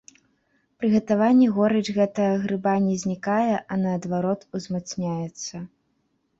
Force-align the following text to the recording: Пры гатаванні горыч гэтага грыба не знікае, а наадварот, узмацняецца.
Пры 0.79 0.87
гатаванні 0.93 1.49
горыч 1.57 1.83
гэтага 1.99 2.33
грыба 2.47 2.73
не 2.87 2.97
знікае, 3.03 3.55
а 3.61 3.73
наадварот, 3.85 4.51
узмацняецца. 4.59 5.55